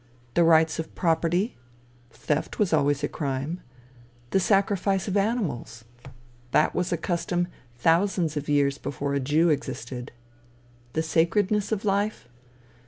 [0.33, 1.57] The rights of property?
[2.09, 3.61] theft was always a crime.
[4.31, 5.85] The sacrifice of animals?
[6.49, 10.11] that was a custom thousands of years before a Jew existed.
[10.93, 12.27] The sacredness of life?